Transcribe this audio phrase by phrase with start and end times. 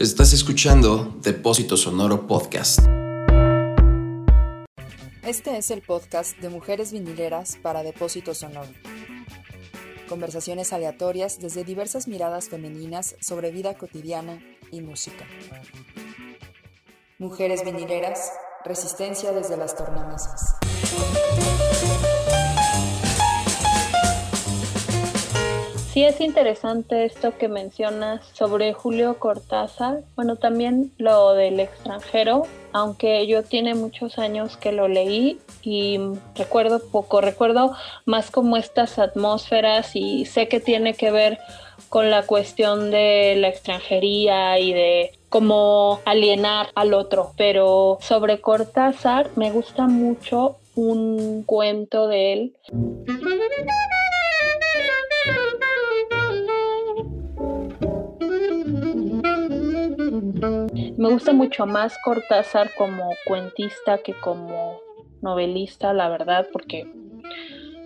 [0.00, 2.80] Estás escuchando Depósito Sonoro Podcast.
[5.22, 8.70] Este es el podcast de Mujeres Vinileras para Depósito Sonoro.
[10.08, 15.26] Conversaciones aleatorias desde diversas miradas femeninas sobre vida cotidiana y música.
[17.18, 18.32] Mujeres Vinileras,
[18.64, 20.59] resistencia desde las tornamesas.
[25.92, 33.26] Sí es interesante esto que mencionas sobre Julio Cortázar, bueno, también lo del extranjero, aunque
[33.26, 35.98] yo tiene muchos años que lo leí y
[36.36, 37.74] recuerdo poco, recuerdo
[38.06, 41.40] más como estas atmósferas y sé que tiene que ver
[41.88, 49.28] con la cuestión de la extranjería y de cómo alienar al otro, pero sobre Cortázar
[49.34, 52.56] me gusta mucho un cuento de él.
[61.00, 64.82] Me gusta mucho más Cortázar como cuentista que como
[65.22, 66.86] novelista, la verdad, porque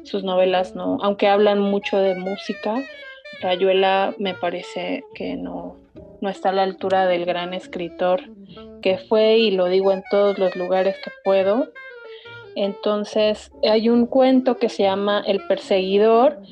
[0.03, 2.83] sus novelas no, aunque hablan mucho de música,
[3.41, 5.77] Rayuela me parece que no,
[6.20, 8.23] no está a la altura del gran escritor
[8.83, 11.69] que fue y lo digo en todos los lugares que puedo.
[12.57, 16.42] Entonces hay un cuento que se llama El perseguidor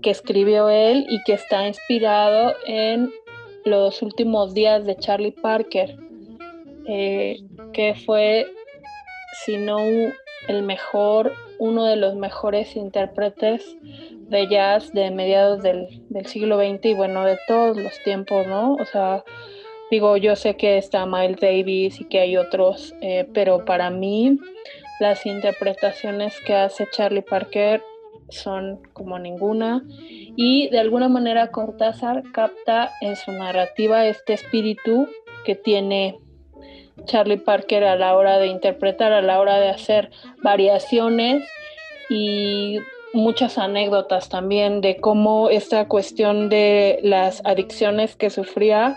[0.00, 3.12] que escribió él y que está inspirado en
[3.66, 6.05] los últimos días de Charlie Parker,
[6.86, 7.38] eh,
[7.72, 8.46] que fue,
[9.44, 9.78] si no
[10.48, 13.76] el mejor, uno de los mejores intérpretes
[14.28, 15.88] de jazz de mediados del,
[16.26, 18.74] siglo XX y bueno, de todos los tiempos, ¿no?
[18.74, 19.24] O sea,
[19.90, 24.38] digo, yo sé que está Miles Davis y que hay otros, eh, pero para mí
[25.00, 27.82] las interpretaciones que hace Charlie Parker
[28.28, 29.84] son como ninguna
[30.36, 35.08] y de alguna manera Cortázar capta en su narrativa este espíritu
[35.44, 36.18] que tiene
[37.04, 40.10] Charlie Parker a la hora de interpretar, a la hora de hacer
[40.42, 41.44] variaciones
[42.08, 42.78] y
[43.12, 48.96] muchas anécdotas también de cómo esta cuestión de las adicciones que sufría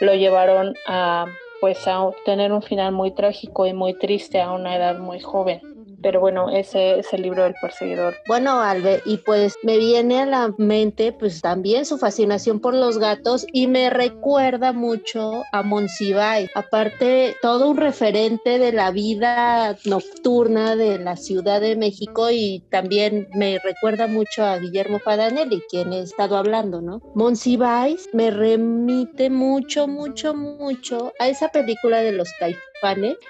[0.00, 1.26] lo llevaron a
[1.60, 5.73] pues a tener un final muy trágico y muy triste a una edad muy joven
[6.04, 8.14] pero bueno, ese es el libro del perseguidor.
[8.28, 12.98] Bueno, Albe, y pues me viene a la mente pues también su fascinación por los
[12.98, 16.50] gatos y me recuerda mucho a Monsiváis.
[16.54, 23.26] Aparte, todo un referente de la vida nocturna de la Ciudad de México y también
[23.34, 27.00] me recuerda mucho a Guillermo Padanelli, quien he estado hablando, ¿no?
[27.14, 32.73] Monsiváis me remite mucho, mucho, mucho a esa película de los caifanes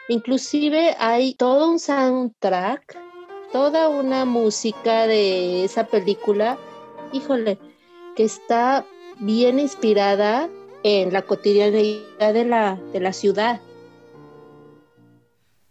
[0.08, 2.98] Inclusive hay todo un soundtrack,
[3.52, 6.58] toda una música de esa película,
[7.12, 7.58] híjole,
[8.16, 8.84] que está
[9.20, 10.48] bien inspirada
[10.82, 13.60] en la cotidianidad de la, de la ciudad.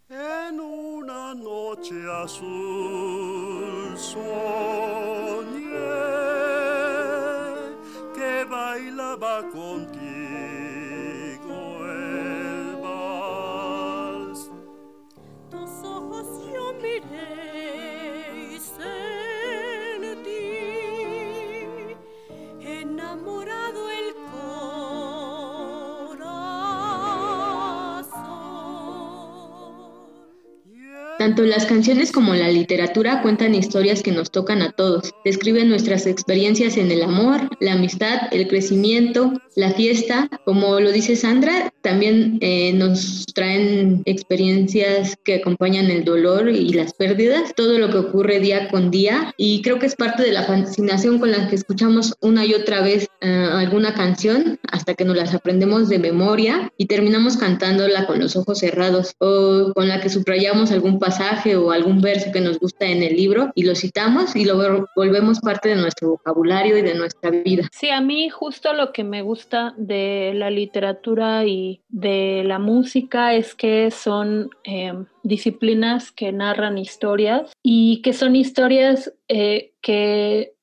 [0.08, 4.24] En una noche azul soñé
[8.14, 10.03] que bailaba contigo
[31.24, 36.06] Tanto las canciones como la literatura cuentan historias que nos tocan a todos, describen nuestras
[36.06, 40.28] experiencias en el amor, la amistad, el crecimiento, la fiesta.
[40.44, 46.94] Como lo dice Sandra, también eh, nos traen experiencias que acompañan el dolor y las
[46.94, 49.34] pérdidas, todo lo que ocurre día con día.
[49.36, 52.80] Y creo que es parte de la fascinación con la que escuchamos una y otra
[52.80, 58.18] vez eh, alguna canción hasta que nos las aprendemos de memoria y terminamos cantándola con
[58.18, 62.58] los ojos cerrados o con la que subrayamos algún pasaje o algún verso que nos
[62.58, 66.82] gusta en el libro y lo citamos y lo volvemos parte de nuestro vocabulario y
[66.82, 67.68] de nuestra vida.
[67.72, 73.34] Sí, a mí justo lo que me gusta de la literatura y de la música
[73.34, 80.54] es que son em, disciplinas que narran historias y que son historias eh, que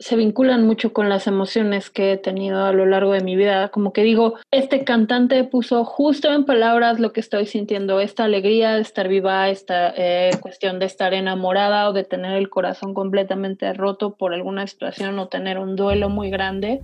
[0.00, 3.68] se vinculan mucho con las emociones que he tenido a lo largo de mi vida.
[3.70, 8.76] Como que digo, este cantante puso justo en palabras lo que estoy sintiendo, esta alegría
[8.76, 13.72] de estar viva, esta eh, cuestión de estar enamorada o de tener el corazón completamente
[13.72, 16.80] roto por alguna situación o tener un duelo muy grande.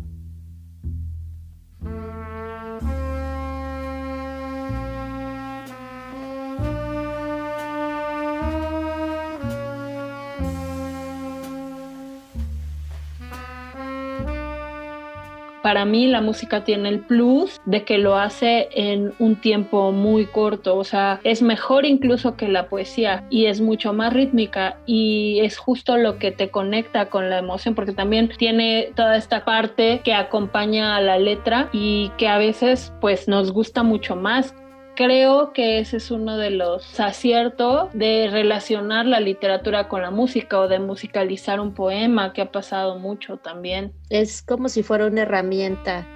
[15.65, 20.27] Para mí la música tiene el plus de que lo hace en un tiempo muy
[20.27, 25.41] corto, o sea, es mejor incluso que la poesía y es mucho más rítmica y
[25.41, 30.03] es justo lo que te conecta con la emoción porque también tiene toda esta parte
[30.05, 34.55] que acompaña a la letra y que a veces pues nos gusta mucho más
[34.97, 40.61] Creo que ese es uno de los aciertos de relacionar la literatura con la música
[40.61, 43.93] o de musicalizar un poema que ha pasado mucho también.
[44.09, 46.07] Es como si fuera una herramienta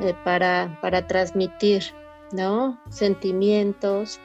[0.00, 1.82] eh, para, para transmitir,
[2.30, 2.80] ¿no?
[2.88, 4.20] Sentimientos,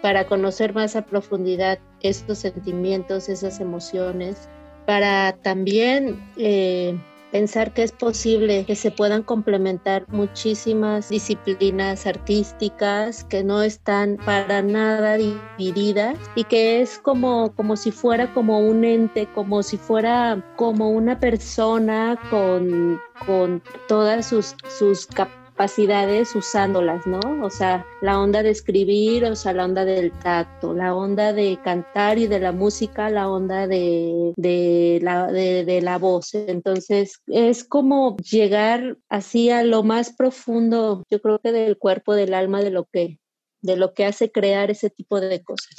[0.00, 4.48] para conocer más a profundidad estos sentimientos, esas emociones,
[4.86, 6.96] para también eh,
[7.34, 14.62] pensar que es posible que se puedan complementar muchísimas disciplinas artísticas que no están para
[14.62, 20.44] nada divididas y que es como, como si fuera como un ente, como si fuera
[20.54, 27.20] como una persona con, con todas sus, sus capacidades capacidades usándolas, ¿no?
[27.42, 31.58] O sea, la onda de escribir, o sea, la onda del tacto, la onda de
[31.62, 36.34] cantar y de la música, la onda de, de, la, de, la voz.
[36.34, 42.34] Entonces, es como llegar así a lo más profundo, yo creo que del cuerpo, del
[42.34, 43.20] alma, de lo que,
[43.62, 45.76] de lo que hace crear ese tipo de cosas.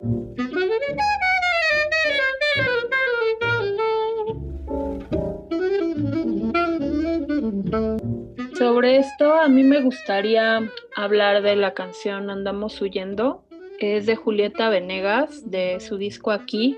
[8.85, 10.61] Sobre esto, a mí me gustaría
[10.95, 13.43] hablar de la canción Andamos huyendo.
[13.79, 16.77] Es de Julieta Venegas, de su disco Aquí,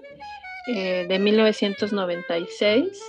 [0.73, 3.03] eh, de 1996.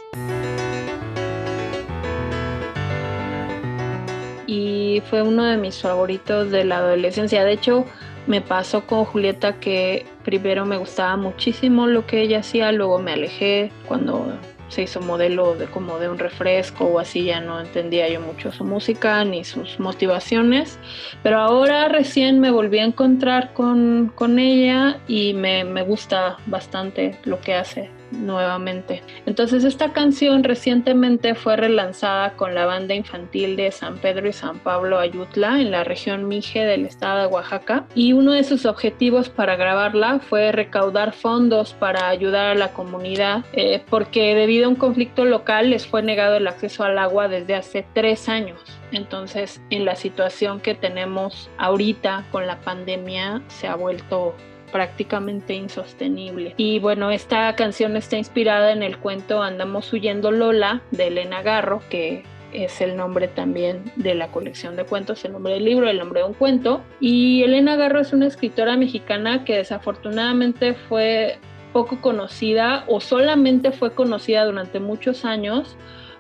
[4.49, 7.45] Y fue uno de mis favoritos de la adolescencia.
[7.45, 7.85] De hecho,
[8.27, 13.13] me pasó con Julieta que primero me gustaba muchísimo lo que ella hacía, luego me
[13.13, 14.37] alejé cuando
[14.69, 18.53] se hizo modelo de como de un refresco o así, ya no entendía yo mucho
[18.53, 20.79] su música ni sus motivaciones,
[21.23, 27.19] pero ahora recién me volví a encontrar con, con ella y me, me gusta bastante
[27.25, 29.03] lo que hace nuevamente.
[29.27, 34.59] Entonces esta canción recientemente fue relanzada con la banda infantil de San Pedro y San
[34.59, 39.29] Pablo Ayutla en la región Mije del estado de Oaxaca y uno de sus objetivos
[39.29, 44.77] para grabarla fue recaudar fondos para ayudar a la comunidad eh, porque debido a un
[44.77, 48.61] conflicto local les fue negado el acceso al agua desde hace tres años.
[48.93, 54.35] Entonces, en la situación que tenemos ahorita con la pandemia, se ha vuelto
[54.73, 56.55] prácticamente insostenible.
[56.57, 61.83] Y bueno, esta canción está inspirada en el cuento Andamos huyendo Lola de Elena Garro,
[61.91, 65.99] que es el nombre también de la colección de cuentos, el nombre del libro, el
[65.99, 66.83] nombre de un cuento.
[67.01, 71.39] Y Elena Garro es una escritora mexicana que desafortunadamente fue
[71.79, 75.77] poco conocida o solamente fue conocida durante muchos años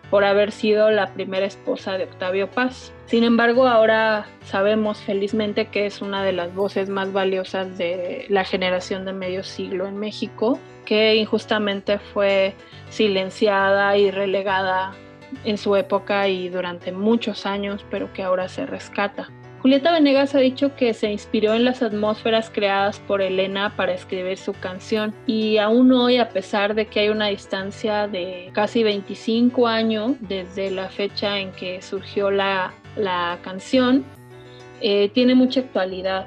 [0.08, 2.93] por haber sido la primera esposa de Octavio Paz.
[3.06, 8.44] Sin embargo, ahora sabemos felizmente que es una de las voces más valiosas de la
[8.44, 12.55] generación de medio siglo en México, que injustamente fue
[12.88, 14.93] silenciada y relegada
[15.43, 19.28] en su época y durante muchos años, pero que ahora se rescata.
[19.60, 24.38] Julieta Venegas ha dicho que se inspiró en las atmósferas creadas por Elena para escribir
[24.38, 29.67] su canción y aún hoy, a pesar de que hay una distancia de casi 25
[29.67, 32.72] años desde la fecha en que surgió la,
[33.43, 34.05] canción,
[34.81, 36.27] eh, tiene mucha actualidad.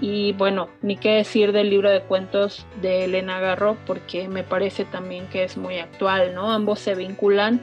[0.00, 4.84] Y bueno, ni qué decir del libro de cuentos de Elena Garro, porque me parece
[4.84, 6.50] también que es muy actual, ¿no?
[6.50, 7.60] Ambos se vinculan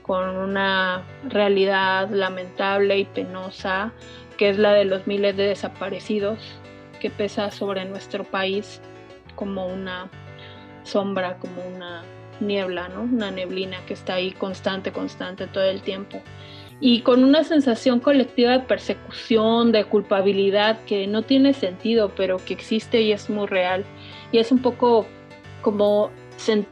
[0.00, 3.92] con una realidad lamentable y penosa
[4.36, 6.38] que es la de los miles de desaparecidos
[7.00, 8.80] que pesa sobre nuestro país
[9.34, 10.10] como una
[10.82, 12.04] sombra, como una
[12.40, 13.02] niebla, ¿no?
[13.02, 16.22] Una neblina que está ahí constante, constante todo el tiempo.
[16.80, 22.52] Y con una sensación colectiva de persecución, de culpabilidad que no tiene sentido, pero que
[22.52, 23.84] existe y es muy real.
[24.30, 25.06] Y es un poco
[25.62, 26.10] como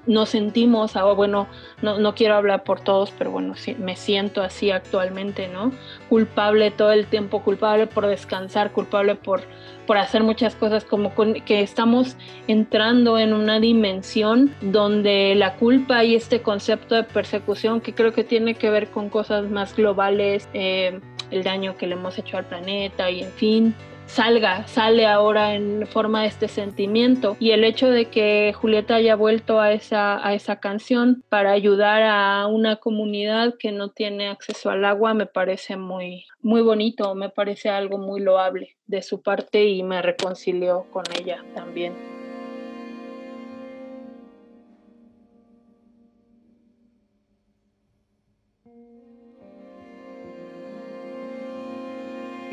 [0.06, 1.48] nos sentimos, ahora bueno,
[1.84, 5.70] no, no, quiero hablar por todos, pero bueno, sí, me siento así actualmente, ¿no?
[6.08, 9.42] Culpable todo el tiempo, culpable por descansar, culpable por,
[9.86, 11.12] por hacer muchas cosas, como
[11.44, 12.16] que estamos
[12.48, 18.24] entrando en una dimensión donde la culpa y este concepto de persecución, que creo que
[18.24, 21.00] tiene que ver con cosas más globales, eh,
[21.30, 23.74] el daño que le hemos hecho al planeta y en fin,
[24.06, 27.36] salga, sale ahora en forma de este sentimiento.
[27.40, 32.02] Y el hecho de que Julieta haya vuelto a esa, a esa canción para ayudar
[32.02, 37.30] a una comunidad que no tiene acceso al agua me parece muy, muy bonito, me
[37.30, 42.14] parece algo muy loable de su parte y me reconcilió con ella también.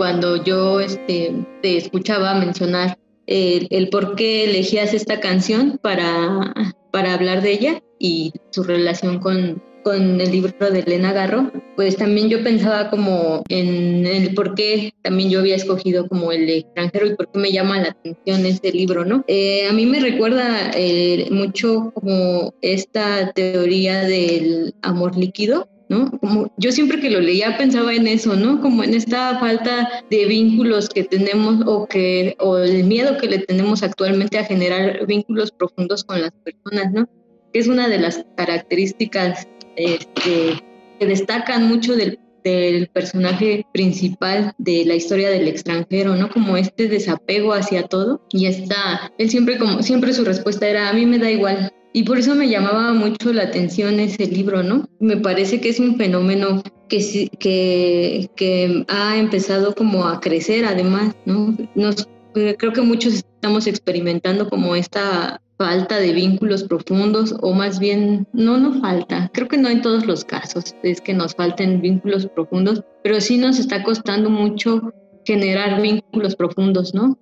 [0.02, 1.32] Cuando yo este,
[1.62, 6.56] te escuchaba mencionar el, el, por qué elegías esta canción para,
[6.92, 11.98] para hablar de ella y su relación con, con el libro de Elena Garro, pues
[11.98, 17.06] también yo pensaba como en el por qué también yo había escogido como el extranjero
[17.06, 19.24] y por qué me llama la atención este libro, ¿no?
[19.28, 26.10] Eh, a mí me recuerda eh, mucho como esta teoría del amor líquido, ¿no?
[26.10, 28.62] Como yo siempre que lo leía pensaba en eso, ¿no?
[28.62, 33.40] Como en esta falta de vínculos que tenemos o que o el miedo que le
[33.40, 37.10] tenemos actualmente a generar vínculos profundos con las personas, ¿no?
[37.52, 39.46] Que es una de las características
[39.76, 40.64] este,
[40.98, 46.30] que destacan mucho del, del, personaje principal de la historia del extranjero, ¿no?
[46.30, 50.94] Como este desapego hacia todo y está, él siempre como, siempre su respuesta era, a
[50.94, 51.74] mí me da igual.
[51.94, 54.88] Y por eso me llamaba mucho la atención ese libro, ¿no?
[55.00, 61.16] Me parece que es un fenómeno que, que, que ha empezado como a crecer además,
[61.26, 61.56] ¿no?
[61.76, 68.26] Nos, creo que muchos estamos experimentando como esta falta de vínculos profundos o más bien,
[68.34, 72.28] no, no falta, creo que no en todos los casos es que nos falten vínculos
[72.28, 74.92] profundos, pero sí nos está costando mucho
[75.24, 77.18] generar vínculos profundos, ¿no?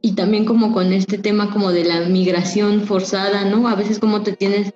[0.00, 3.68] Y también como con este tema como de la migración forzada, ¿no?
[3.68, 4.72] A veces como te tienes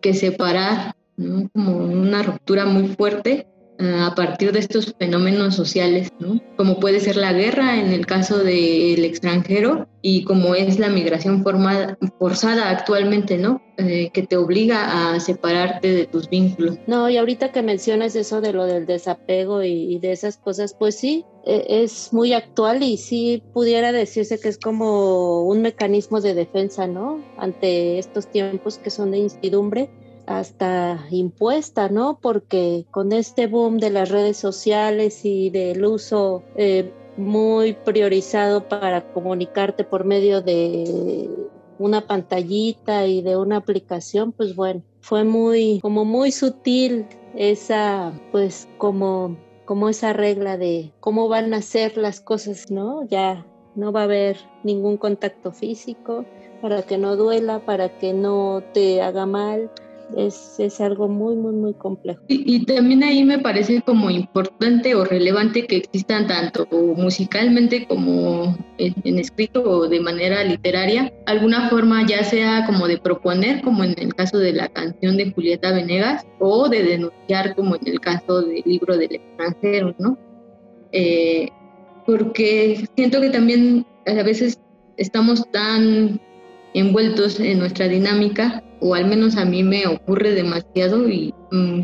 [0.00, 1.48] que separar, ¿no?
[1.50, 3.46] Como una ruptura muy fuerte
[3.80, 6.40] a partir de estos fenómenos sociales, ¿no?
[6.60, 11.42] como puede ser la guerra en el caso del extranjero y como es la migración
[11.42, 13.62] formada, forzada actualmente, ¿no?
[13.78, 16.76] Eh, que te obliga a separarte de tus vínculos.
[16.86, 20.96] No, y ahorita que mencionas eso de lo del desapego y, de esas cosas, pues
[20.96, 26.34] sí, e, es muy actual y sí pudiera decirse que es como un mecanismo de
[26.34, 27.24] defensa, ¿no?
[27.38, 29.88] Ante estos tiempos que son de incertidumbre
[30.30, 32.20] hasta impuesta, ¿no?
[32.22, 39.12] Porque con este boom de las redes sociales y del uso eh, muy priorizado para
[39.12, 41.28] comunicarte por medio de
[41.80, 48.68] una pantallita y de una aplicación, pues bueno, fue muy, como muy sutil esa, pues
[48.78, 53.04] como, como esa regla de cómo van a ser las cosas, ¿no?
[53.08, 53.44] Ya
[53.74, 56.24] no va a haber ningún contacto físico
[56.62, 59.70] para que no duela, para que no te haga mal,
[60.16, 62.20] es, es, algo muy, muy, muy complejo.
[62.28, 68.56] Y, y, también ahí me parece como importante o relevante que existan tanto musicalmente como
[68.78, 73.94] en, escrito o de manera literaria, alguna forma ya sea como de proponer, como en
[73.98, 78.42] el caso de la canción de Julieta Venegas, o de denunciar, como en el caso
[78.42, 80.18] del libro del extranjero, ¿no?
[80.92, 81.48] Eh,
[82.06, 84.58] porque siento que también a veces
[84.96, 86.20] estamos tan
[86.74, 91.82] envueltos en nuestra dinámica, o al menos a mí me ocurre demasiado y mmm,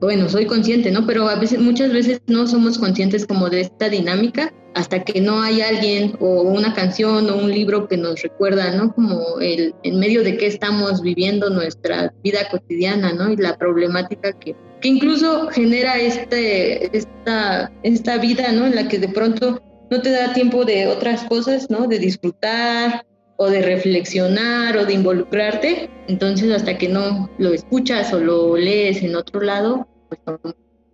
[0.00, 1.06] bueno, soy consciente, ¿no?
[1.06, 5.40] Pero a veces, muchas veces no somos conscientes como de esta dinámica hasta que no
[5.40, 8.92] hay alguien o una canción o un libro que nos recuerda, ¿no?
[8.92, 13.32] Como el, en medio de qué estamos viviendo nuestra vida cotidiana, ¿no?
[13.32, 18.66] Y la problemática que, que incluso genera este, esta, esta vida, ¿no?
[18.66, 21.86] En la que de pronto no te da tiempo de otras cosas, ¿no?
[21.86, 28.20] De disfrutar, o de reflexionar o de involucrarte, entonces hasta que no lo escuchas o
[28.20, 30.20] lo lees en otro lado, pues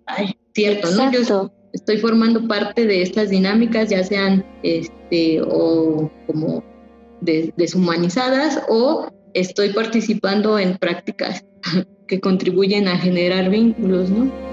[0.07, 1.05] ay, cierto, Exacto.
[1.05, 1.13] ¿no?
[1.13, 6.65] Yo estoy formando parte de estas dinámicas, ya sean este o como
[7.21, 11.45] de, deshumanizadas o estoy participando en prácticas
[12.09, 14.50] que contribuyen a generar vínculos, ¿no?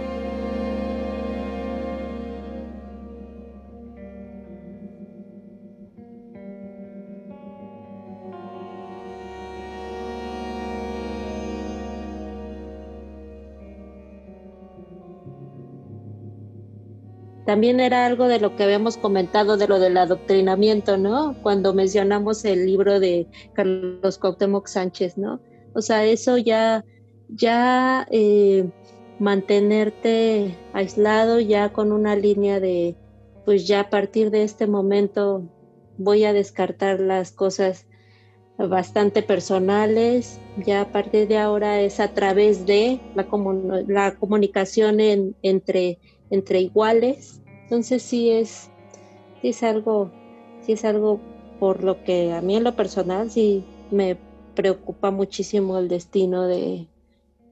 [17.47, 21.33] También era algo de lo que habíamos comentado de lo del adoctrinamiento, ¿no?
[21.41, 25.39] Cuando mencionamos el libro de Carlos Cuauhtémoc Sánchez, ¿no?
[25.73, 26.83] O sea, eso ya,
[27.29, 28.67] ya eh,
[29.19, 32.97] mantenerte aislado ya con una línea de,
[33.45, 35.47] pues ya a partir de este momento
[35.97, 37.87] voy a descartar las cosas
[38.57, 44.99] bastante personales, ya a partir de ahora es a través de la, comun la comunicación
[44.99, 45.97] en, entre
[46.29, 47.41] entre iguales.
[47.63, 48.69] Entonces sí es,
[49.41, 50.11] sí es algo,
[50.61, 51.19] sí es algo
[51.59, 54.17] por lo que a mí en lo personal sí me
[54.55, 56.87] preocupa muchísimo el destino de,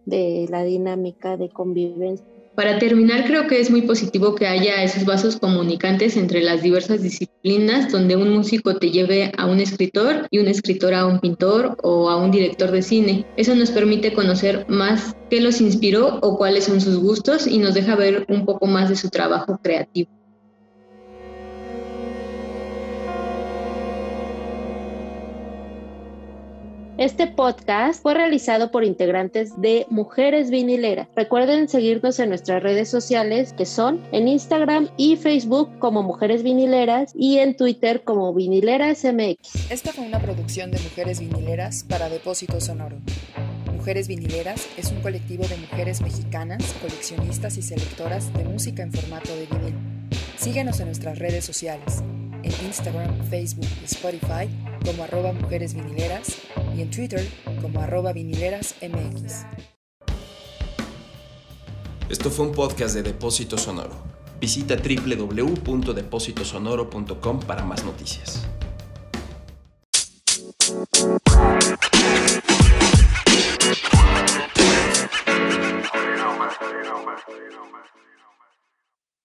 [0.05, 2.25] de la dinámica de convivencia.
[2.55, 7.01] Para terminar, creo que es muy positivo que haya esos vasos comunicantes entre las diversas
[7.01, 11.75] disciplinas, donde un músico te lleve a un escritor y un escritor a un pintor
[11.83, 13.25] o a un director de cine.
[13.35, 17.73] Eso nos permite conocer más qué los inspiró o cuáles son sus gustos y nos
[17.73, 20.09] deja ver un poco más de su trabajo creativo.
[26.97, 31.09] Este podcast fue realizado por integrantes de Mujeres Vinileras.
[31.13, 37.11] Recuerden seguirnos en nuestras redes sociales que son en Instagram y Facebook como Mujeres Vinileras
[37.13, 39.69] y en Twitter como Vinileras MX.
[39.69, 42.95] Esta fue una producción de Mujeres Vinileras para Depósito Sonoro.
[43.73, 49.35] Mujeres Vinileras es un colectivo de mujeres mexicanas, coleccionistas y selectoras de música en formato
[49.35, 49.75] de vinil.
[50.37, 52.01] Síguenos en nuestras redes sociales,
[52.41, 54.49] en Instagram, Facebook y Spotify
[54.85, 55.73] como arroba mujeres
[56.75, 57.25] y en Twitter
[57.61, 59.45] como arroba vinileras MX.
[62.09, 63.95] Esto fue un podcast de Depósito Sonoro.
[64.39, 68.47] Visita www.depositosonoro.com para más noticias.